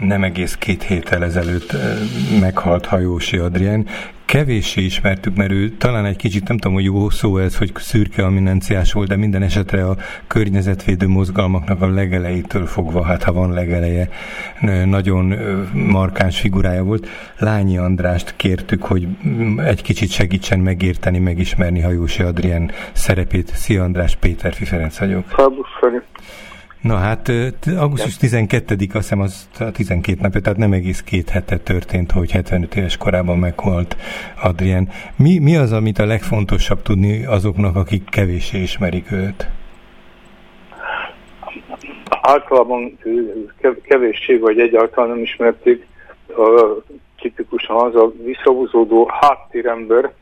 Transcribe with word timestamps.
nem 0.00 0.24
egész 0.24 0.54
két 0.54 0.82
héttel 0.82 1.24
ezelőtt 1.24 1.76
meghalt 2.40 2.86
Hajósi 2.86 3.36
Adrien. 3.36 3.86
Kevéssé 4.24 4.82
ismertük, 4.82 5.36
mert 5.36 5.50
ő 5.50 5.68
talán 5.68 6.04
egy 6.04 6.16
kicsit, 6.16 6.48
nem 6.48 6.58
tudom, 6.58 6.76
hogy 6.76 6.84
jó 6.84 7.10
szó 7.10 7.38
ez, 7.38 7.56
hogy 7.56 7.72
szürke 7.74 8.24
aminenciás 8.24 8.92
volt, 8.92 9.08
de 9.08 9.16
minden 9.16 9.42
esetre 9.42 9.84
a 9.84 9.96
környezetvédő 10.26 11.08
mozgalmaknak 11.08 11.82
a 11.82 11.88
legelejétől 11.88 12.66
fogva, 12.66 13.02
hát 13.02 13.22
ha 13.22 13.32
van 13.32 13.52
legeleje, 13.52 14.08
nagyon 14.84 15.34
markáns 15.72 16.40
figurája 16.40 16.82
volt. 16.82 17.08
Lányi 17.38 17.78
Andrást 17.78 18.34
kértük, 18.36 18.82
hogy 18.82 19.08
egy 19.64 19.82
kicsit 19.82 20.10
segítsen 20.10 20.58
megérteni, 20.58 21.18
megismerni 21.18 21.80
Hajósi 21.80 22.22
Adrien 22.22 22.70
szerepét. 22.92 23.50
Szia 23.54 23.82
András, 23.82 24.16
Péter 24.16 24.54
Ferenc 24.54 24.98
vagyok. 24.98 25.24
Na 26.82 26.96
hát 26.96 27.32
augusztus 27.78 28.16
12 28.16 28.74
azt 28.74 28.92
hiszem 28.92 29.20
az 29.20 29.48
12 29.72 30.18
napja, 30.20 30.40
tehát 30.40 30.58
nem 30.58 30.72
egész 30.72 31.02
két 31.02 31.28
hete 31.28 31.58
történt, 31.58 32.10
hogy 32.10 32.30
75 32.30 32.76
éves 32.76 32.96
korában 32.96 33.38
meghalt 33.38 33.96
Adrien. 34.42 34.88
Mi, 35.16 35.38
mi 35.38 35.56
az, 35.56 35.72
amit 35.72 35.98
a 35.98 36.06
legfontosabb 36.06 36.82
tudni 36.82 37.24
azoknak, 37.24 37.76
akik 37.76 38.08
kevéssé 38.08 38.58
ismerik 38.58 39.12
őt? 39.12 39.48
Általában 42.22 42.98
kevéssé 43.82 44.36
vagy 44.36 44.60
egyáltalán 44.60 45.08
nem 45.08 45.22
ismerték, 45.22 45.86
tipikusan 47.20 47.76
az 47.76 47.94
a 47.94 48.12
visszahúzódó 48.24 49.10
háttérember, 49.20 50.12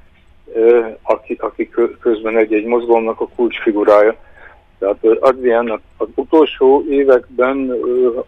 aki, 1.03 1.37
aki 1.41 1.71
közben 2.01 2.37
egy-egy 2.37 2.65
mozgalomnak 2.65 3.21
a 3.21 3.29
kulcsfigurája 3.29 4.17
tehát 4.79 5.05
Adriánnak 5.21 5.81
az 5.97 6.09
utolsó 6.15 6.85
években 6.89 7.71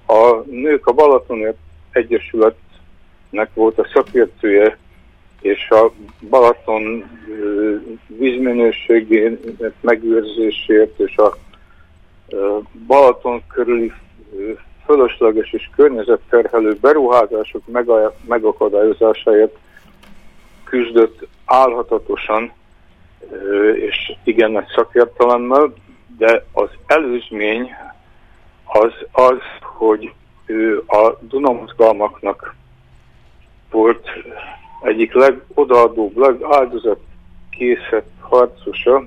a 0.06 0.36
Nők 0.50 0.86
a 0.86 0.92
Balatonért 0.92 1.56
Egyesületnek 1.92 3.50
volt 3.54 3.78
a 3.78 3.88
szakértője, 3.92 4.78
és 5.40 5.70
a 5.70 5.92
Balaton 6.28 7.04
vízminőségének 8.06 9.74
megőrzésért 9.80 11.00
és 11.00 11.16
a 11.16 11.36
Balaton 12.86 13.42
körüli 13.48 13.92
fölösleges 14.84 15.52
és 15.52 15.70
környezetterhelő 15.76 16.76
beruházások 16.80 17.62
megakadályozásáért 18.26 19.56
küzdött 20.64 21.26
álhatatosan 21.44 22.52
és 23.74 24.16
igen 24.24 24.50
nagy 24.50 24.66
szakértelemmel, 24.74 25.72
de 26.20 26.44
az 26.52 26.68
előzmény 26.86 27.70
az 28.64 28.92
az, 29.12 29.38
hogy 29.60 30.12
ő 30.46 30.82
a 30.86 31.18
Dunamozgalmaknak 31.20 32.54
volt 33.70 34.08
egyik 34.82 35.12
legodaadóbb, 35.12 36.16
legáldozat 36.16 37.00
készett 37.50 38.10
harcosa, 38.20 39.04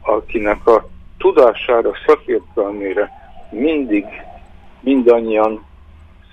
akinek 0.00 0.66
a 0.66 0.88
tudására, 1.18 1.90
szakértelmére 2.06 3.10
mindig 3.50 4.04
mindannyian 4.80 5.64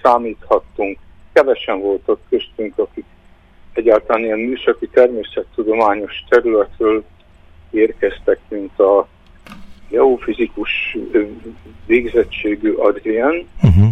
számíthattunk. 0.02 0.98
Kevesen 1.34 1.80
voltak 1.80 2.20
köztünk, 2.30 2.78
akik 2.78 3.06
egyáltalán 3.73 4.23
ilyen 4.23 4.40
műszaki 4.40 4.88
természettudományos 4.88 6.23
területről 6.30 7.03
érkeztek, 7.70 8.40
mint 8.50 8.80
a 8.80 9.08
geofizikus 9.92 10.97
végzettségű 11.86 12.73
Adrian, 12.73 13.47
uh-huh. 13.64 13.89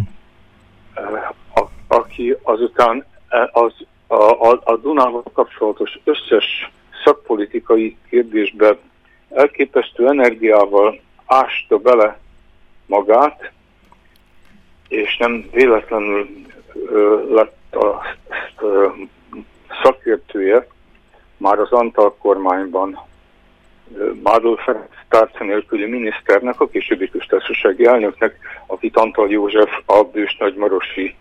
a, 1.54 1.64
aki 1.88 2.36
azután 2.42 3.04
az, 3.52 3.72
a, 4.06 4.14
a, 4.14 4.60
a 4.64 4.76
Dunával 4.76 5.22
kapcsolatos 5.32 5.98
összes 6.04 6.70
szakpolitikai 7.04 7.96
kérdésbe 8.08 8.76
elképesztő 9.30 10.08
energiával 10.08 11.00
ásta 11.26 11.78
bele 11.78 12.18
magát, 12.86 13.52
és 14.88 15.16
nem 15.16 15.48
véletlenül 15.52 16.28
ö, 16.74 17.20
lett 17.34 17.74
a 17.74 18.02
ö, 18.60 18.88
szakértője 19.82 20.66
már 21.36 21.58
az 21.58 21.72
Antal 21.72 22.16
kormányban 22.18 23.08
Bádol 24.22 24.56
Ferenc 24.56 24.90
tárca 25.08 25.44
nélküli 25.44 25.86
miniszternek, 25.86 26.60
a 26.60 26.68
későbbi 26.68 27.10
köztársasági 27.10 27.86
elnöknek, 27.86 28.38
akit 28.66 28.96
Antal 28.96 29.30
József 29.30 29.70
a 29.86 30.02
bős 30.02 30.36
nagymarosi 30.36 31.14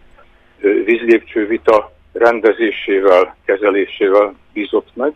vízlépcsővita 0.85 1.91
rendezésével, 2.13 3.35
kezelésével 3.46 4.35
bízott 4.53 4.90
meg. 4.94 5.13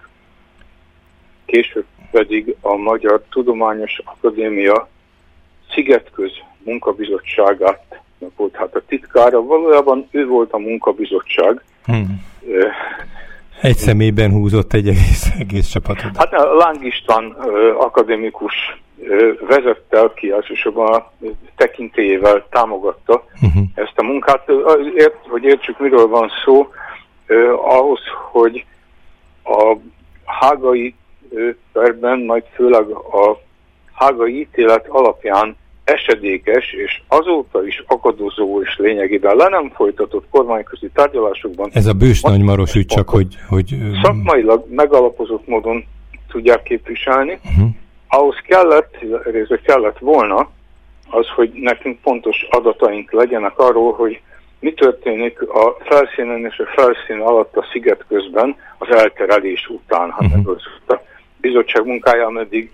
Később 1.46 1.86
pedig 2.12 2.56
a 2.62 2.76
Magyar 2.76 3.24
Tudományos 3.30 4.02
Akadémia 4.04 4.90
Szigetköz 5.70 6.32
munkabizottságát 6.64 8.02
volt 8.36 8.56
hát 8.56 8.76
a 8.76 8.82
titkára. 8.88 9.42
Valójában 9.42 10.08
ő 10.12 10.28
volt 10.28 10.52
a 10.52 10.58
munkabizottság. 10.58 11.64
Hmm. 11.84 12.26
Egy 13.62 13.78
személyben 13.78 14.32
húzott 14.32 14.74
egy 14.74 14.88
egész, 14.88 15.32
egész 15.40 15.68
csapatot. 15.68 16.18
Hát 16.18 16.32
Láng 16.32 16.86
István 16.86 17.36
akadémikus 17.78 18.54
vezette, 19.48 20.00
aki 20.00 20.32
elsősorban 20.32 20.94
a 20.94 21.12
tekintélyével 21.56 22.48
támogatta 22.50 23.26
uh-huh. 23.34 23.64
ezt 23.76 23.94
a 23.96 24.04
munkát. 24.04 24.50
Ért, 24.96 25.18
hogy 25.28 25.44
értsük, 25.44 25.80
miről 25.80 26.08
van 26.08 26.32
szó, 26.46 26.68
ahhoz, 27.66 28.00
hogy 28.32 28.66
a 29.44 29.78
hágai 30.26 30.96
perben, 31.72 32.20
majd 32.20 32.44
főleg 32.54 32.90
a 32.92 33.40
hágai 33.94 34.40
ítélet 34.40 34.88
alapján 34.88 35.58
esedékes 35.84 36.72
és 36.72 37.02
azóta 37.08 37.66
is 37.66 37.84
akadozó 37.88 38.62
és 38.62 38.78
lényegében 38.78 39.36
le 39.36 39.48
nem 39.48 39.72
folytatott 39.76 40.26
kormányközi 40.30 40.90
tárgyalásokban. 40.94 41.70
Ez 41.74 41.86
a 41.86 41.94
bős 41.94 42.22
nagymaros 42.22 42.76
ügy 42.76 42.86
csak, 42.86 43.10
hogy, 43.10 43.38
hogy... 43.48 43.78
Szakmailag 44.02 44.66
megalapozott 44.70 45.48
módon 45.48 45.86
tudják 46.28 46.64
képviselni. 46.64 47.40
Uh-huh. 47.46 47.70
Ahhoz 48.08 48.36
kellett, 48.48 48.98
részben 49.32 49.60
kellett 49.64 49.98
volna 50.00 50.50
az, 51.10 51.28
hogy 51.36 51.52
nekünk 51.54 52.00
pontos 52.02 52.48
adataink 52.50 53.12
legyenek 53.12 53.58
arról, 53.58 53.94
hogy 53.94 54.22
mi 54.60 54.74
történik 54.74 55.42
a 55.42 55.78
felszínen 55.84 56.46
és 56.46 56.58
a 56.58 56.82
felszín 56.82 57.20
alatt 57.20 57.56
a 57.56 57.66
sziget 57.72 58.06
közben 58.08 58.56
az 58.78 58.90
elterelés 58.90 59.68
után. 59.68 60.12
Hát 60.12 60.36
uh-huh. 60.36 60.58
a 60.88 61.02
bizottság 61.38 61.86
munkája, 61.86 62.26
ameddig 62.26 62.72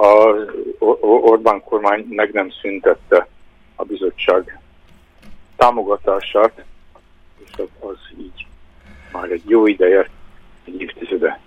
az 0.00 0.36
Orbán 1.00 1.62
kormány 1.64 2.06
meg 2.08 2.32
nem 2.32 2.50
szüntette 2.62 3.28
a 3.76 3.84
bizottság 3.84 4.58
támogatását, 5.56 6.64
és 7.44 7.50
az 7.80 7.96
így 8.18 8.46
már 9.12 9.30
egy 9.30 9.42
jó 9.46 9.66
ideje, 9.66 10.08
egy 10.64 10.80
évtizede. 10.80 11.40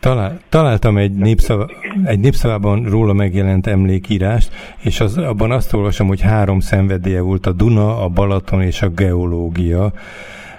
Talál, 0.00 0.40
találtam 0.48 0.96
egy, 0.96 1.12
népszava, 1.12 1.70
egy 2.04 2.20
népszavában 2.20 2.84
róla 2.84 3.12
megjelent 3.12 3.66
emlékírást, 3.66 4.52
és 4.78 5.00
az, 5.00 5.18
abban 5.18 5.50
azt 5.50 5.72
olvasom, 5.72 6.06
hogy 6.06 6.20
három 6.20 6.60
szenvedélye 6.60 7.20
volt 7.20 7.46
a 7.46 7.52
Duna, 7.52 8.04
a 8.04 8.08
Balaton 8.08 8.62
és 8.62 8.82
a 8.82 8.88
geológia. 8.88 9.92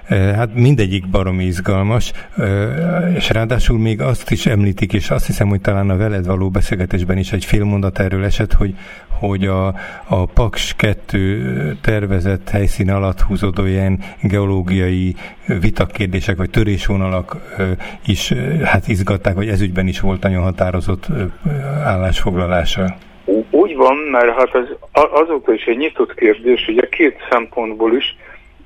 Hát 0.09 0.55
mindegyik 0.55 1.09
baromi 1.09 1.43
izgalmas, 1.43 2.11
és 3.15 3.29
ráadásul 3.29 3.79
még 3.79 4.01
azt 4.01 4.31
is 4.31 4.45
említik, 4.45 4.93
és 4.93 5.09
azt 5.09 5.25
hiszem, 5.25 5.47
hogy 5.47 5.61
talán 5.61 5.89
a 5.89 5.97
veled 5.97 6.25
való 6.25 6.49
beszélgetésben 6.49 7.17
is 7.17 7.31
egy 7.31 7.45
fél 7.45 7.63
mondat 7.63 7.99
erről 7.99 8.23
esett, 8.23 8.53
hogy, 8.53 8.75
hogy 9.19 9.45
a, 9.45 9.67
a 10.07 10.25
Paks 10.33 10.73
2 10.75 11.77
tervezett 11.81 12.49
helyszín 12.49 12.89
alatt 12.89 13.21
húzódó 13.21 13.65
ilyen 13.65 13.99
geológiai 14.21 15.15
vitakérdések, 15.61 16.37
vagy 16.37 16.49
törésvonalak 16.49 17.35
is 18.07 18.33
hát 18.63 18.87
izgatták, 18.87 19.35
vagy 19.35 19.47
ezügyben 19.47 19.87
is 19.87 19.99
volt 19.99 20.23
nagyon 20.23 20.43
határozott 20.43 21.07
állásfoglalása. 21.83 22.95
Úgy 23.49 23.75
van, 23.75 23.95
mert 24.11 24.37
hát 24.37 24.55
az, 24.55 25.07
azóta 25.11 25.53
is 25.53 25.63
egy 25.63 25.77
nyitott 25.77 26.13
kérdés, 26.13 26.67
ugye 26.67 26.87
két 26.89 27.15
szempontból 27.29 27.95
is, 27.95 28.15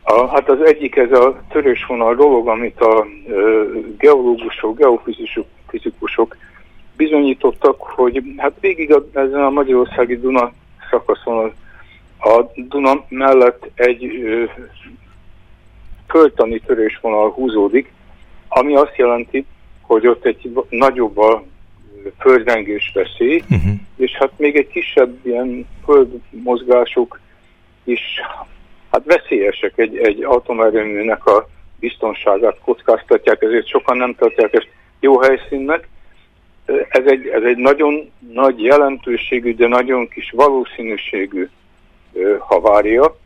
a, 0.09 0.27
hát 0.27 0.50
az 0.50 0.62
egyik 0.62 0.95
ez 0.95 1.12
a 1.12 1.42
törésvonal 1.50 2.15
dolog, 2.15 2.48
amit 2.48 2.80
a 2.80 3.01
e, 3.01 3.31
geológusok, 3.98 4.77
geofizikusok 4.77 6.38
bizonyítottak, 6.95 7.81
hogy 7.81 8.24
hát 8.38 8.54
végig 8.59 8.94
a, 8.94 9.06
ezen 9.13 9.44
a 9.44 9.50
Magyarországi 9.50 10.19
Duna 10.19 10.51
szakaszon 10.89 11.54
a, 12.19 12.42
Duna 12.56 13.06
mellett 13.09 13.69
egy 13.75 14.04
e, 14.04 14.68
földtani 16.07 16.59
törésvonal 16.59 17.30
húzódik, 17.30 17.92
ami 18.48 18.75
azt 18.75 18.95
jelenti, 18.95 19.45
hogy 19.81 20.07
ott 20.07 20.25
egy 20.25 20.59
nagyobb 20.69 21.18
a 21.18 21.44
földrengés 22.19 22.92
veszély, 22.94 23.44
uh-huh. 23.50 23.71
és 23.95 24.12
hát 24.12 24.31
még 24.38 24.56
egy 24.56 24.68
kisebb 24.68 25.19
ilyen 25.25 25.68
földmozgások 25.86 27.19
is 27.83 28.01
hát 28.97 29.19
veszélyesek 29.19 29.73
egy, 29.75 29.97
egy 29.97 30.23
atomerőműnek 30.23 31.25
a 31.25 31.47
biztonságát 31.79 32.59
kockáztatják, 32.63 33.41
ezért 33.41 33.67
sokan 33.67 33.97
nem 33.97 34.15
tartják 34.15 34.53
ezt 34.53 34.69
jó 34.99 35.19
helyszínnek. 35.19 35.88
Ez 36.89 37.05
egy, 37.05 37.27
ez 37.27 37.44
egy 37.44 37.57
nagyon 37.57 38.11
nagy 38.33 38.63
jelentőségű, 38.63 39.55
de 39.55 39.67
nagyon 39.67 40.07
kis 40.07 40.31
valószínűségű 40.31 41.49
havária. 42.39 43.17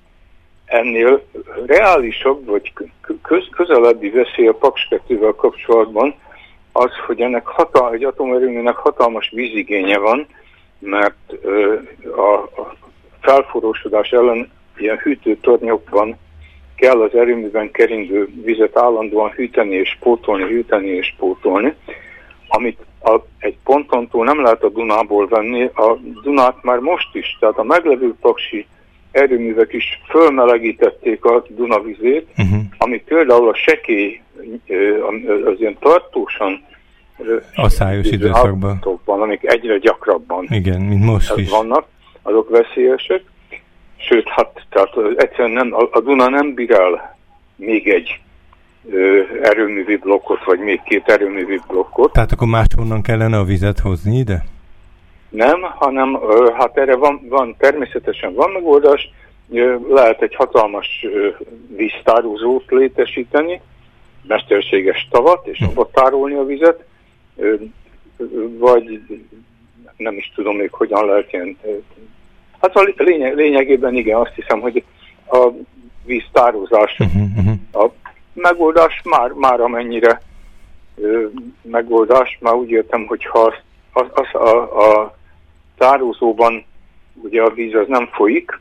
Ennél 0.65 1.25
reálisabb, 1.65 2.45
vagy 2.45 2.73
köz, 3.21 3.47
közelebbi 3.51 4.09
veszély 4.09 4.47
a 4.47 4.53
Paks 4.53 4.87
2 4.89 5.33
kapcsolatban 5.35 6.15
az, 6.71 6.91
hogy 7.05 7.21
ennek 7.21 7.45
hatal, 7.45 7.93
egy 7.93 8.03
atomerőműnek 8.03 8.75
hatalmas 8.75 9.29
vízigénye 9.35 9.97
van, 9.97 10.27
mert 10.79 11.33
a, 12.15 12.33
a 12.61 12.75
felforrósodás 13.21 14.09
ellen 14.09 14.51
ilyen 14.81 14.97
hűtőtornyokban 14.97 16.17
kell 16.75 17.01
az 17.01 17.15
erőműben 17.15 17.71
keringő 17.71 18.29
vizet 18.43 18.77
állandóan 18.77 19.29
hűteni 19.29 19.75
és 19.75 19.97
pótolni, 19.99 20.43
hűteni 20.43 20.87
és 20.87 21.13
pótolni, 21.17 21.73
amit 22.47 22.79
a, 23.03 23.19
egy 23.37 23.57
ponton 23.63 24.07
túl 24.07 24.25
nem 24.25 24.41
lehet 24.41 24.63
a 24.63 24.69
Dunából 24.69 25.27
venni, 25.27 25.63
a 25.63 25.97
Dunát 26.23 26.63
már 26.63 26.79
most 26.79 27.15
is, 27.15 27.37
tehát 27.39 27.57
a 27.57 27.63
meglevő 27.63 28.13
paksi 28.21 28.65
erőművek 29.11 29.73
is 29.73 30.01
fölmelegítették 30.09 31.25
a 31.25 31.43
Dunavizét, 31.49 32.27
uh-huh. 32.37 32.59
ami 32.77 33.01
például 33.01 33.49
a 33.49 33.55
sekély, 33.55 34.21
az 35.45 35.59
ilyen 35.59 35.77
tartósan 35.79 36.65
szájos 37.55 38.07
időszakban, 38.07 38.81
amik 39.05 39.43
egyre 39.43 39.77
gyakrabban 39.77 40.47
Igen, 40.49 40.81
mint 40.81 41.03
most 41.03 41.37
is. 41.37 41.49
vannak, 41.49 41.85
azok 42.21 42.49
veszélyesek. 42.49 43.23
Sőt, 44.07 44.29
hát 44.29 44.65
tehát 44.69 44.95
egyszerűen 45.15 45.51
nem, 45.51 45.73
a, 45.91 45.99
Duna 45.99 46.29
nem 46.29 46.53
bír 46.53 46.71
el 46.71 47.17
még 47.55 47.89
egy 47.89 48.19
ö, 48.89 49.21
erőművi 49.41 49.95
blokkot, 49.95 50.43
vagy 50.43 50.59
még 50.59 50.81
két 50.83 51.09
erőművi 51.09 51.59
blokkot. 51.67 52.13
Tehát 52.13 52.31
akkor 52.31 52.47
máshonnan 52.47 53.01
kellene 53.01 53.37
a 53.37 53.43
vizet 53.43 53.79
hozni 53.79 54.17
ide? 54.17 54.43
Nem, 55.29 55.61
hanem 55.61 56.15
ö, 56.15 56.51
hát 56.57 56.77
erre 56.77 56.95
van, 56.95 57.21
van, 57.29 57.55
természetesen 57.57 58.33
van 58.33 58.51
megoldás, 58.51 59.09
ö, 59.51 59.75
lehet 59.89 60.21
egy 60.21 60.35
hatalmas 60.35 61.05
ö, 61.13 61.27
víztározót 61.75 62.65
létesíteni, 62.69 63.61
mesterséges 64.27 65.07
tavat, 65.11 65.47
és 65.47 65.57
hm. 65.57 65.63
abba 65.63 65.89
tárolni 65.93 66.35
a 66.35 66.43
vizet, 66.43 66.83
vagy 68.57 69.01
nem 69.97 70.17
is 70.17 70.31
tudom 70.35 70.57
még 70.57 70.71
hogyan 70.71 71.05
lehet 71.05 71.33
ilyen 71.33 71.57
Hát 72.61 72.75
a 72.75 72.93
lényeg, 72.97 73.35
lényegében 73.35 73.95
igen, 73.95 74.19
azt 74.19 74.35
hiszem, 74.35 74.59
hogy 74.59 74.83
a 75.29 75.47
víztározás 76.05 76.99
uh-huh, 76.99 77.21
uh-huh. 77.37 77.85
a 77.85 77.91
megoldás 78.33 79.01
már, 79.03 79.31
már 79.31 79.59
amennyire 79.59 80.21
ö, 80.95 81.25
megoldás, 81.61 82.37
már 82.41 82.53
úgy 82.53 82.69
értem, 82.69 83.05
hogy 83.05 83.25
ha 83.25 83.53
az, 83.93 84.05
az, 84.13 84.41
a, 84.41 84.57
a 84.81 85.17
tározóban 85.77 86.65
ugye 87.13 87.41
a 87.41 87.49
víz 87.49 87.73
az 87.75 87.87
nem 87.87 88.09
folyik, 88.11 88.59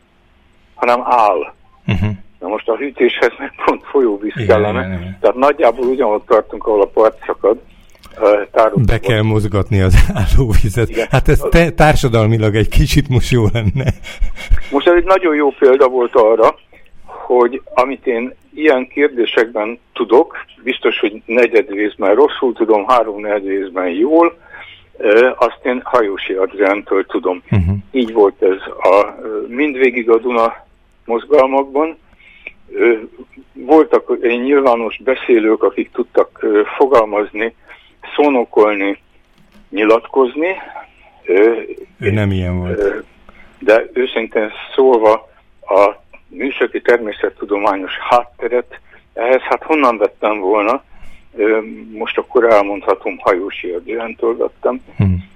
hanem 0.75 1.01
áll. 1.05 1.55
Uh-huh. 1.87 2.11
Na 2.39 2.49
most 2.49 2.69
a 2.69 2.77
hűtéshez 2.77 3.33
meg 3.39 3.53
pont 3.65 3.85
folyóvíz 3.85 4.33
igen, 4.35 4.47
kellene, 4.47 4.87
igen, 4.87 5.01
igen. 5.01 5.19
tehát 5.21 5.37
nagyjából 5.37 5.87
ugyanott 5.87 6.27
tartunk, 6.27 6.67
ahol 6.67 6.81
a 6.81 6.87
part 6.87 7.25
szakad, 7.27 7.61
Be 8.87 9.01
kell 9.01 9.23
mozgatni 9.23 9.81
az 9.81 9.95
állóvizet. 10.23 10.89
Igen. 10.89 11.07
Hát 11.11 11.29
ez 11.29 11.43
te, 11.51 11.71
társadalmilag 11.71 12.55
egy 12.55 12.69
kicsit 12.69 13.09
most 13.09 13.31
jó 13.31 13.45
lenne. 13.53 13.93
Most 14.71 14.87
ez 14.87 14.95
egy 14.95 15.05
nagyon 15.05 15.35
jó 15.35 15.51
példa 15.51 15.89
volt 15.89 16.15
arra, 16.15 16.55
hogy 17.05 17.63
amit 17.75 18.07
én 18.07 18.35
ilyen 18.55 18.89
kérdésekben 18.89 19.79
tudok, 19.93 20.37
biztos, 20.63 21.01
hogy 21.01 21.23
negyed 21.27 21.71
részben 21.71 22.15
rosszul 22.15 22.53
tudom, 22.53 22.87
három 22.87 23.21
negyed 23.21 23.47
részben 23.47 23.89
jól, 23.89 24.37
azt 25.37 25.59
én 25.63 25.81
Hajósi 25.85 26.33
Adriántól 26.33 27.07
tudom. 27.07 27.43
Uh-huh. 27.51 27.77
Így 27.91 28.13
volt 28.13 28.43
ez 28.43 28.59
a 28.83 29.17
mindvégig 29.49 30.11
a 30.11 30.19
Duna 30.19 30.67
mozgalmakban. 31.05 31.99
Voltak 33.53 34.21
nyilvános 34.21 35.01
beszélők, 35.05 35.63
akik 35.63 35.91
tudtak 35.93 36.47
fogalmazni 36.77 37.55
szónokolni, 38.21 38.99
nyilatkozni. 39.69 40.57
Ő 41.99 42.11
nem 42.11 42.31
ilyen 42.31 42.59
volt. 42.59 43.05
De 43.59 43.85
őszintén 43.93 44.51
szólva 44.75 45.29
a 45.61 45.97
műszaki 46.29 46.81
természettudományos 46.81 47.93
hátteret, 48.09 48.81
ehhez 49.15 49.41
hát 49.41 49.63
honnan 49.63 49.99
vettem 49.99 50.39
volna, 50.39 50.83
most 51.93 52.19
akkor 52.19 52.45
elmondhatom 52.45 53.19
Hajósi 53.19 53.71
Adriántól 53.71 54.37
vettem. 54.37 54.83
Hmm. 54.97 55.29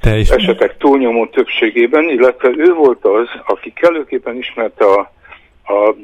Te 0.00 0.16
is... 0.16 0.28
Esetek 0.28 0.76
túlnyomó 0.76 1.26
többségében, 1.26 2.08
illetve 2.08 2.48
ő 2.56 2.72
volt 2.72 3.04
az, 3.04 3.28
aki 3.46 3.72
kellőképpen 3.72 4.36
ismerte 4.36 4.84
a, 4.84 4.98
a 5.72 5.94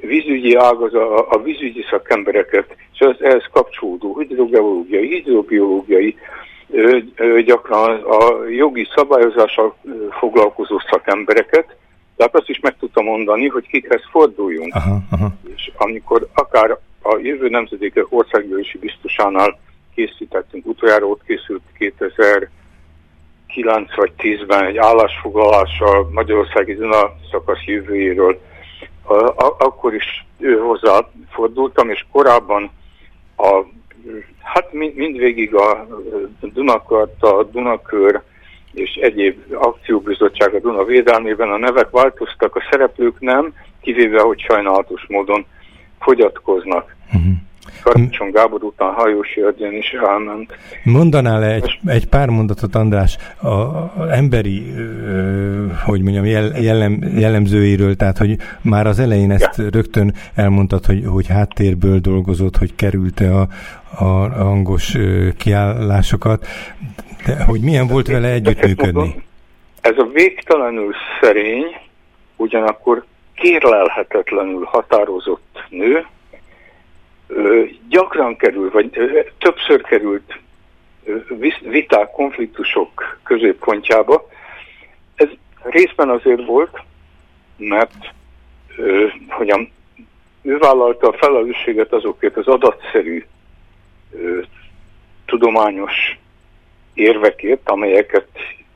vízügyi 0.00 0.54
ágaz, 0.54 0.94
a, 0.94 1.30
a 1.30 1.42
vízügyi 1.42 1.84
szakembereket, 1.90 2.76
és 2.92 3.00
az 3.00 3.22
ehhez 3.22 3.44
kapcsolódó 3.52 4.18
hidrogeológiai, 4.18 5.08
hidrobiológiai, 5.08 6.16
gyakran 7.44 8.02
a 8.02 8.48
jogi 8.48 8.88
szabályozással 8.94 9.76
foglalkozó 10.10 10.78
szakembereket, 10.90 11.76
tehát 12.16 12.34
azt 12.34 12.48
is 12.48 12.60
meg 12.60 12.76
tudtam 12.78 13.04
mondani, 13.04 13.48
hogy 13.48 13.66
kikhez 13.66 14.02
forduljunk. 14.10 14.74
Aha, 14.74 14.98
aha. 15.10 15.32
És 15.54 15.70
amikor 15.76 16.28
akár 16.34 16.78
a 17.02 17.18
jövő 17.22 17.48
nemzedéke 17.48 18.04
országgyűlési 18.08 18.78
biztosánál 18.78 19.58
készítettünk, 19.94 20.66
utoljára 20.66 21.06
ott 21.06 21.24
készült 21.26 21.62
2009 21.78 23.94
vagy 23.96 24.12
10-ben 24.18 24.64
egy 24.64 24.76
állásfoglalással 24.76 26.10
Magyarországi 26.12 26.74
Duna 26.74 27.12
szakasz 27.30 27.64
jövőjéről, 27.64 28.40
akkor 29.58 29.94
is 29.94 30.26
ő 30.38 30.58
hozzá 30.58 31.08
fordultam, 31.30 31.90
és 31.90 32.04
korábban 32.12 32.70
a, 33.36 33.64
hát 34.42 34.72
mind, 34.72 34.94
mindvégig 34.94 35.54
a 35.54 35.86
Dunakart, 36.40 37.22
a 37.22 37.42
Dunakör 37.42 38.22
és 38.72 38.94
egyéb 38.94 39.54
akcióbizottság 39.54 40.54
a 40.54 40.60
Duna 40.60 40.84
védelmében 40.84 41.50
a 41.50 41.58
nevek 41.58 41.90
változtak, 41.90 42.56
a 42.56 42.62
szereplők 42.70 43.20
nem, 43.20 43.54
kivéve, 43.80 44.20
hogy 44.20 44.40
sajnálatos 44.40 45.06
módon 45.08 45.46
fogyatkoznak. 45.98 46.96
Uh-huh. 47.06 47.32
Karácsony 47.82 48.30
Gábor 48.30 48.62
után 48.62 48.92
Hajósi 48.92 49.40
Adján 49.40 49.72
is 49.72 49.90
elment. 49.90 50.56
Mondanál 50.84 51.44
-e 51.44 51.54
egy, 51.54 51.78
egy 51.86 52.06
pár 52.06 52.28
mondatot, 52.28 52.74
András, 52.74 53.16
a, 53.42 53.48
a 53.48 54.06
emberi, 54.10 54.72
ö, 54.76 55.66
hogy 55.84 56.02
mondjam, 56.02 56.24
jellem, 56.24 57.02
jellemzőiről, 57.16 57.96
tehát 57.96 58.18
hogy 58.18 58.36
már 58.62 58.86
az 58.86 58.98
elején 58.98 59.30
ezt 59.30 59.56
ja. 59.56 59.64
rögtön 59.70 60.14
elmondtad, 60.34 60.84
hogy, 60.84 61.02
hogy 61.06 61.26
háttérből 61.26 61.98
dolgozott, 61.98 62.56
hogy 62.56 62.74
kerülte 62.74 63.30
a, 63.34 63.46
a 63.98 64.28
hangos 64.28 64.96
kiállásokat, 65.38 66.46
de 67.26 67.44
hogy 67.44 67.60
milyen 67.60 67.86
volt 67.86 68.06
vele 68.06 68.28
együttműködni? 68.28 69.24
Ez 69.80 69.96
a 69.96 70.08
végtelenül 70.12 70.94
szerény, 71.20 71.64
ugyanakkor 72.36 73.04
kérlelhetetlenül 73.34 74.64
határozott 74.64 75.64
nő, 75.68 76.06
gyakran 77.88 78.36
kerül, 78.36 78.70
vagy 78.70 78.90
többször 79.38 79.82
került 79.82 80.38
viták, 81.62 82.10
konfliktusok 82.10 83.18
középpontjába. 83.22 84.28
Ez 85.14 85.28
részben 85.62 86.08
azért 86.08 86.44
volt, 86.44 86.80
mert 87.56 88.12
hogyan 89.28 89.72
ő 90.42 90.58
vállalta 90.58 91.08
a 91.08 91.16
felelősséget 91.16 91.92
azokért 91.92 92.36
az 92.36 92.46
adatszerű 92.46 93.24
tudományos 95.26 96.18
érvekért, 96.94 97.68
amelyeket 97.70 98.28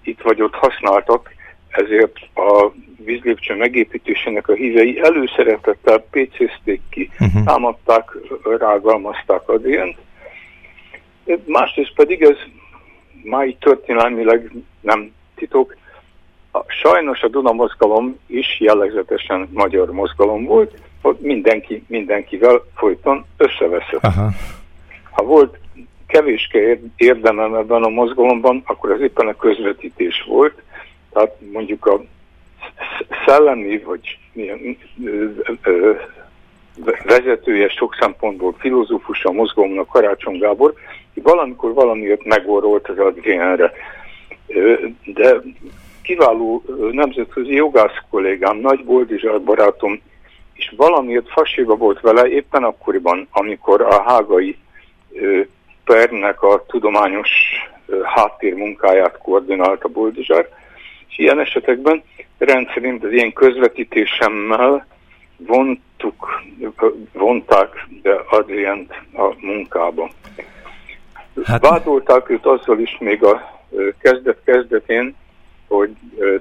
itt 0.02 0.20
vagy 0.20 0.42
ott 0.42 0.54
használtak, 0.54 1.30
ezért 1.70 2.16
a 2.34 2.70
vízlépcső 3.04 3.56
megépítésének 3.56 4.48
a 4.48 4.52
hívei 4.52 5.00
előszeretettel 5.00 6.04
PC-zték 6.10 6.80
ki, 6.90 7.10
uh-huh. 7.20 7.44
támadták, 7.44 8.16
rágalmazták 8.58 9.48
a 9.48 9.58
dént. 9.58 9.96
Másrészt 11.44 11.94
pedig 11.94 12.22
ez 12.22 12.36
máig 13.22 13.58
történelmileg 13.58 14.52
nem 14.80 15.12
titok, 15.34 15.76
a, 16.52 16.64
sajnos 16.66 17.22
a 17.22 17.28
Duna 17.28 17.52
mozgalom 17.52 18.18
is 18.26 18.60
jellegzetesen 18.60 19.48
magyar 19.52 19.90
mozgalom 19.90 20.44
volt, 20.44 20.78
hogy 21.02 21.16
mindenki 21.20 21.84
mindenkivel 21.86 22.64
folyton 22.74 23.24
összeveszett. 23.36 24.02
Aha. 24.02 24.28
Ha 25.10 25.22
volt 25.22 25.58
kevéske 26.06 26.80
érdemem 26.96 27.54
ebben 27.54 27.82
a 27.82 27.88
mozgalomban, 27.88 28.62
akkor 28.66 28.90
az 28.90 29.00
éppen 29.00 29.26
a 29.26 29.36
közvetítés 29.36 30.24
volt, 30.26 30.62
tehát 31.12 31.36
mondjuk 31.52 31.86
a 31.86 32.00
szellemi 33.26 33.78
vagy 33.78 34.18
vezetője, 37.04 37.68
sok 37.68 37.96
szempontból 38.00 38.54
filozófusa 38.58 39.28
a 39.28 39.32
mozgalomnak 39.32 39.88
Karácsony 39.88 40.38
Gábor, 40.38 40.74
valamikor 41.14 41.74
valamiért 41.74 42.24
megorrolt 42.24 42.88
az 42.88 42.98
Adrienre. 42.98 43.72
De 45.04 45.40
kiváló 46.02 46.62
nemzetközi 46.92 47.54
jogász 47.54 47.96
kollégám, 48.10 48.56
Nagy 48.56 48.84
Boldizsár 48.84 49.40
barátom, 49.40 50.00
és 50.52 50.72
valamiért 50.76 51.28
faséba 51.28 51.76
volt 51.76 52.00
vele 52.00 52.28
éppen 52.28 52.64
akkoriban, 52.64 53.28
amikor 53.30 53.80
a 53.80 54.02
hágai 54.02 54.56
pernek 55.84 56.42
a 56.42 56.64
tudományos 56.66 57.30
háttérmunkáját 58.02 59.18
koordinálta 59.18 59.88
Boldizsár, 59.88 60.48
ilyen 61.18 61.40
esetekben 61.40 62.02
rendszerint 62.38 63.04
az 63.04 63.12
ilyen 63.12 63.32
közvetítésemmel 63.32 64.86
vontuk, 65.36 66.42
vonták 67.12 67.86
be 68.02 68.24
Adrient 68.30 68.92
a 69.12 69.34
munkába. 69.40 70.10
Hát... 71.44 71.68
Vádolták 71.68 72.30
őt 72.30 72.46
azzal 72.46 72.78
is 72.78 72.96
még 72.98 73.24
a 73.24 73.60
kezdet-kezdetén, 73.98 75.16
hogy 75.68 75.90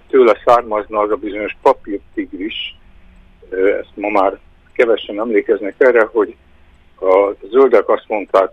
tőle 0.10 0.38
származna 0.46 1.00
az 1.00 1.12
a 1.12 1.16
bizonyos 1.16 1.58
papírtigris, 1.62 2.76
ezt 3.50 3.96
ma 3.96 4.10
már 4.10 4.38
kevesen 4.74 5.20
emlékeznek 5.20 5.76
erre, 5.78 6.08
hogy 6.12 6.36
a 7.00 7.32
zöldek 7.52 7.90
azt 7.90 8.08
mondták, 8.08 8.50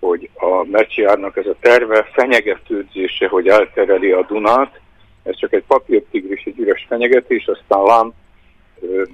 hogy 0.00 0.30
a 0.34 0.64
Mecsiárnak 0.70 1.36
ez 1.36 1.46
a 1.46 1.56
terve 1.60 2.08
fenyegetődzése, 2.12 3.28
hogy 3.28 3.48
eltereli 3.48 4.10
a 4.10 4.26
Dunát, 4.28 4.80
ez 5.24 5.36
csak 5.38 5.52
egy 5.52 5.64
papírtigris, 5.66 6.42
egy 6.44 6.58
üres 6.58 6.86
fenyegetés, 6.88 7.46
aztán 7.46 7.82
lám 7.82 8.12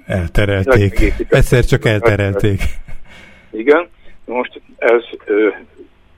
Elterelték. 0.05 1.13
Egyszer 1.29 1.65
csak 1.65 1.85
elterelték. 1.85 2.61
Igen. 3.51 3.89
Most 4.25 4.61
ez, 4.77 5.03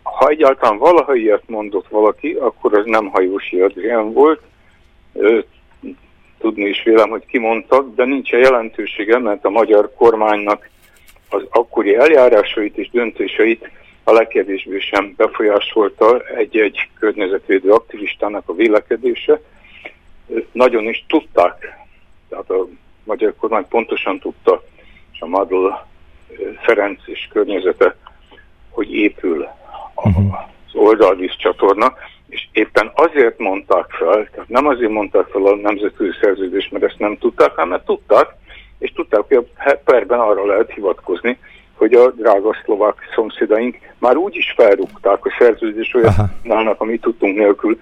ha 0.03 0.27
egyáltalán 0.27 0.77
valaha 0.77 1.15
ilyet 1.15 1.43
mondott 1.45 1.88
valaki, 1.88 2.33
akkor 2.33 2.77
az 2.77 2.85
nem 2.85 3.07
Hajósi 3.07 3.59
Adrián 3.59 4.13
volt. 4.13 4.41
Tudni 6.39 6.69
is 6.69 6.83
vélem, 6.83 7.09
hogy 7.09 7.25
kimondtak, 7.25 7.95
de 7.95 8.05
nincs 8.05 8.29
jelentősége, 8.29 9.17
mert 9.17 9.45
a 9.45 9.50
magyar 9.50 9.93
kormánynak 9.95 10.69
az 11.29 11.43
akkori 11.50 11.95
eljárásait 11.95 12.77
és 12.77 12.89
döntéseit 12.89 13.69
a 14.03 14.12
legkevésbé 14.12 14.79
sem 14.79 15.13
befolyásolta 15.17 16.19
egy-egy 16.19 16.89
környezetvédő 17.00 17.71
aktivistának 17.71 18.50
a 18.50 18.53
vélekedése. 18.53 19.41
Nagyon 20.52 20.88
is 20.88 21.06
tudták, 21.08 21.86
tehát 22.30 22.50
a 22.50 22.68
magyar 23.04 23.36
kormány 23.36 23.68
pontosan 23.68 24.20
tudta, 24.20 24.63
és 25.12 25.22
a 25.22 25.28
Madl 25.28 25.68
Ferenc 26.62 27.02
és 27.06 27.28
környezete, 27.32 27.96
hogy 28.70 28.94
épül 28.94 29.48
uh-huh. 29.96 30.34
az 30.68 30.75
oldalvíz 30.75 31.36
csatorna, 31.38 31.94
és 32.30 32.48
éppen 32.52 32.92
azért 32.94 33.38
mondták 33.38 33.90
fel, 33.90 34.28
tehát 34.32 34.50
nem 34.50 34.68
azért 34.68 34.92
mondták 34.92 35.28
fel 35.28 35.46
a 35.46 35.56
nemzetközi 35.56 36.12
szerződést, 36.22 36.72
mert 36.72 36.84
ezt 36.84 37.00
nem 37.00 37.18
tudták, 37.18 37.50
hanem 37.50 37.70
mert 37.70 37.86
tudták, 37.86 38.28
és 38.80 38.92
tudták, 38.92 39.22
hogy 39.28 39.38
a 39.38 39.78
perben 39.86 40.20
arra 40.20 40.46
lehet 40.46 40.72
hivatkozni, 40.72 41.40
hogy 41.75 41.94
a 41.94 42.12
drága 42.12 42.56
szlovák 42.63 42.96
szomszédaink 43.15 43.77
már 44.00 44.15
úgy 44.15 44.36
is 44.36 44.53
felrúgták 44.58 45.25
a 45.25 45.36
szerződést 45.39 45.96
olyat 45.96 46.13
amit 46.77 47.01
tudtunk 47.01 47.38
nélkül, 47.38 47.80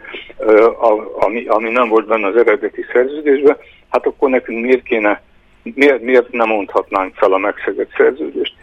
ami, 1.19 1.45
ami 1.45 1.69
nem 1.69 1.89
volt 1.89 2.07
benne 2.07 2.27
az 2.27 2.35
eredeti 2.35 2.85
szerződésben, 2.93 3.57
hát 3.89 4.05
akkor 4.05 4.29
nekünk 4.29 4.61
miért 4.65 4.83
kéne, 4.83 5.21
miért, 5.63 6.01
miért 6.01 6.31
nem 6.31 6.47
mondhatnánk 6.47 7.15
fel 7.15 7.33
a 7.33 7.37
megszegett 7.37 7.91
szerződést. 7.97 8.53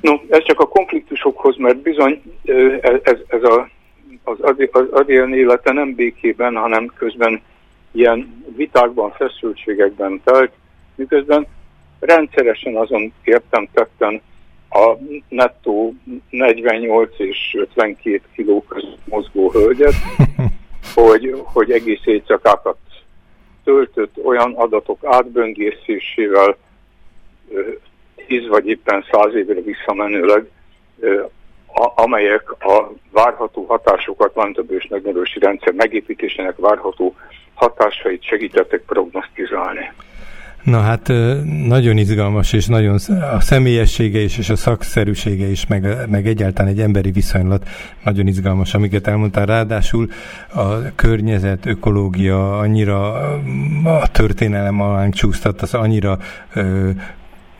No, 0.00 0.14
ez 0.28 0.44
csak 0.44 0.60
a 0.60 0.68
konfliktusokhoz, 0.68 1.56
mert 1.56 1.78
bizony 1.78 2.22
ez, 3.02 3.16
ez 3.26 3.42
a, 3.42 3.68
az, 4.24 4.36
az 4.72 4.88
adélni 4.90 5.36
élete 5.36 5.72
nem 5.72 5.94
békében, 5.94 6.56
hanem 6.56 6.86
közben 6.86 7.42
ilyen 7.92 8.44
vitákban, 8.56 9.12
feszültségekben 9.12 10.20
telt, 10.24 10.52
miközben 10.94 11.46
rendszeresen 12.02 12.76
azon 12.76 13.12
értem 13.24 13.68
tetten 13.72 14.22
a 14.70 14.96
nettó 15.28 15.94
48 16.30 17.18
és 17.18 17.56
52 17.58 18.20
kiló 18.34 18.64
között 18.68 19.06
mozgó 19.06 19.50
hölgyet, 19.50 19.94
hogy, 20.94 21.42
hogy 21.44 21.70
egész 21.70 22.00
éjszakákat 22.04 22.76
töltött 23.64 24.24
olyan 24.24 24.52
adatok 24.54 24.98
átböngészésével 25.04 26.56
10 28.26 28.48
vagy 28.48 28.66
éppen 28.68 29.04
100 29.10 29.34
évre 29.34 29.60
visszamenőleg, 29.60 30.50
amelyek 31.94 32.50
a 32.50 32.92
várható 33.10 33.64
hatásokat, 33.64 34.34
van 34.34 34.52
több 34.52 34.70
és 34.70 34.86
megnövési 34.86 35.38
rendszer 35.38 35.72
megépítésének 35.72 36.56
várható 36.56 37.14
hatásait 37.54 38.24
segítettek 38.24 38.82
prognosztizálni. 38.86 39.92
Na 40.62 40.80
hát 40.80 41.12
nagyon 41.66 41.96
izgalmas, 41.96 42.52
és 42.52 42.66
nagyon 42.66 42.98
a 43.34 43.40
személyessége 43.40 44.20
is, 44.20 44.38
és 44.38 44.50
a 44.50 44.56
szakszerűsége 44.56 45.50
is, 45.50 45.66
meg, 45.66 45.96
meg 46.08 46.26
egyáltalán 46.26 46.70
egy 46.70 46.80
emberi 46.80 47.10
viszonylat 47.10 47.68
nagyon 48.04 48.26
izgalmas, 48.26 48.74
amiket 48.74 49.06
elmondtál. 49.06 49.46
Ráadásul 49.46 50.08
a 50.54 50.94
környezet, 50.94 51.66
ökológia 51.66 52.58
annyira 52.58 53.12
a 53.84 54.08
történelem 54.12 54.80
alán 54.80 55.10
csúsztat, 55.10 55.62
az 55.62 55.74
annyira 55.74 56.18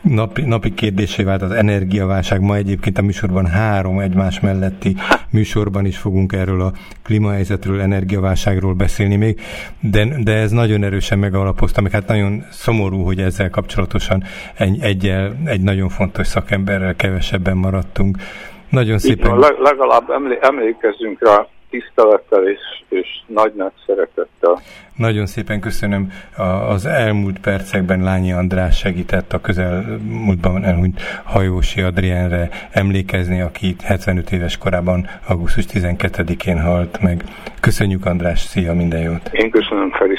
napi, 0.03 0.41
napi 0.41 0.73
kérdésé 0.73 1.23
vált 1.23 1.41
az 1.41 1.51
energiaválság. 1.51 2.41
Ma 2.41 2.55
egyébként 2.55 2.97
a 2.97 3.01
műsorban 3.01 3.45
három 3.45 3.99
egymás 3.99 4.39
melletti 4.39 4.95
műsorban 5.31 5.85
is 5.85 5.97
fogunk 5.97 6.33
erről 6.33 6.61
a 6.61 6.71
klímahelyzetről, 7.03 7.81
energiaválságról 7.81 8.73
beszélni 8.73 9.15
még, 9.15 9.41
de, 9.79 10.07
de 10.23 10.31
ez 10.31 10.51
nagyon 10.51 10.83
erősen 10.83 11.19
megalapozta, 11.19 11.81
meg 11.81 11.91
hát 11.91 12.07
nagyon 12.07 12.43
szomorú, 12.51 13.03
hogy 13.03 13.19
ezzel 13.19 13.49
kapcsolatosan 13.49 14.23
egy, 14.57 14.81
egyel, 14.81 15.35
egy 15.45 15.61
nagyon 15.61 15.89
fontos 15.89 16.27
szakemberrel 16.27 16.95
kevesebben 16.95 17.57
maradtunk. 17.57 18.17
Nagyon 18.69 18.97
szépen... 18.97 19.29
Van, 19.29 19.55
legalább 19.59 20.09
emlékezzünk 20.41 21.19
rá 21.19 21.47
tisztelettel 21.73 22.47
és, 22.47 22.59
és 22.89 23.07
nagy-nagy 23.27 23.71
szeretettel. 23.85 24.61
Nagyon 24.95 25.25
szépen 25.25 25.59
köszönöm. 25.59 26.11
Az 26.69 26.85
elmúlt 26.85 27.39
percekben 27.39 28.03
Lányi 28.03 28.31
András 28.31 28.77
segített 28.77 29.33
a 29.33 29.41
közelmúltban 29.41 30.63
elhunyt 30.63 31.01
Hajósi 31.23 31.81
Adrienre 31.81 32.49
emlékezni, 32.71 33.41
aki 33.41 33.75
75 33.83 34.31
éves 34.31 34.57
korában 34.57 35.07
augusztus 35.27 35.65
12-én 35.73 36.61
halt 36.61 37.01
meg. 37.01 37.23
Köszönjük 37.59 38.05
András, 38.05 38.39
szia, 38.39 38.73
minden 38.73 39.01
jót! 39.01 39.29
Én 39.31 39.51
köszönöm, 39.51 39.91
Feri, 39.91 40.17